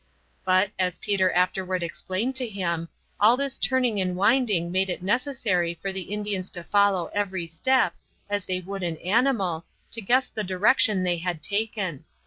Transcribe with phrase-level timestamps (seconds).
[0.43, 5.75] But, as Peter, afterward explained to him, all this turning and winding made it necessary
[5.79, 7.93] for the Indians to follow every step,
[8.27, 12.05] as they would an animal, to guess the direction they had taken.